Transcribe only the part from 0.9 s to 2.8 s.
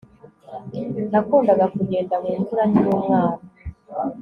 Nakundaga kugenda mu mvura